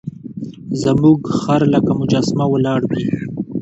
[0.81, 3.05] زموږ خر لکه مجسمه ولاړ وي.